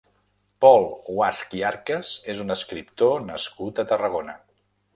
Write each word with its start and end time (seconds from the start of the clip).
Pol 0.63 0.85
Guasch 1.09 1.51
i 1.59 1.61
Arcas 1.71 2.09
és 2.35 2.41
un 2.47 2.55
escriptor 2.57 3.23
nascut 3.29 3.83
a 3.85 3.89
Tarragona. 3.93 4.39